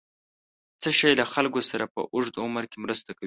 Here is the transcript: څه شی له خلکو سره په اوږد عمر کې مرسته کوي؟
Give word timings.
څه 0.81 0.89
شی 0.97 1.11
له 1.19 1.25
خلکو 1.33 1.61
سره 1.69 1.85
په 1.93 2.01
اوږد 2.13 2.35
عمر 2.45 2.63
کې 2.71 2.77
مرسته 2.85 3.09
کوي؟ 3.13 3.19